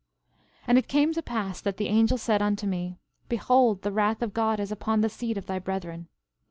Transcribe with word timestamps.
13:11 0.61 0.63
And 0.69 0.77
it 0.79 0.87
came 0.87 1.13
to 1.13 1.21
pass 1.21 1.61
that 1.61 1.77
the 1.77 1.85
angel 1.87 2.17
said 2.17 2.41
unto 2.41 2.65
me: 2.65 2.97
Behold 3.29 3.83
the 3.83 3.91
wrath 3.91 4.23
of 4.23 4.33
God 4.33 4.59
is 4.59 4.71
upon 4.71 5.01
the 5.01 5.09
seed 5.09 5.37
of 5.37 5.45
thy 5.45 5.59
brethren. 5.59 6.07